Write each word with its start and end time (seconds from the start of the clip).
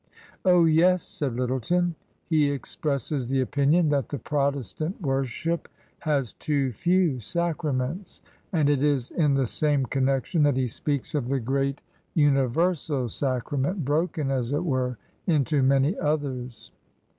"Oh, 0.45 0.65
yes," 0.65 1.03
said 1.03 1.33
L)^tleton." 1.33 1.93
He 2.31 2.49
expresses 2.49 3.27
the 3.27 3.41
opinion 3.41 3.89
that 3.89 4.09
the 4.09 4.17
Protestant 4.17 4.99
worship 4.99 5.67
has 5.99 6.33
too 6.33 6.71
few 6.71 7.19
sacraments; 7.19 8.23
and 8.51 8.67
it 8.67 8.81
is 8.81 9.11
in 9.11 9.35
the 9.35 9.45
same 9.45 9.85
connection 9.85 10.41
that 10.41 10.57
he 10.57 10.65
speaks 10.65 11.13
of 11.13 11.27
the 11.27 11.39
great 11.39 11.83
TRANSITION. 12.15 12.33
51 12.33 12.33
universal 12.33 13.09
sacrament, 13.09 13.85
broken, 13.85 14.31
as 14.31 14.51
it 14.51 14.65
were, 14.65 14.97
into 15.27 15.61
many 15.61 15.95
others." 15.99 16.71